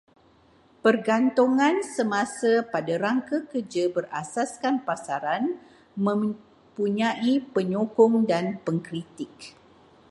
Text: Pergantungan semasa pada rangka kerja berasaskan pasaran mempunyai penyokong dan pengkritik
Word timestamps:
Pergantungan 0.85 1.75
semasa 1.95 2.53
pada 2.73 2.89
rangka 3.03 3.37
kerja 3.51 3.83
berasaskan 3.95 4.75
pasaran 4.87 5.43
mempunyai 6.05 7.33
penyokong 7.53 8.15
dan 8.31 8.45
pengkritik 8.65 9.35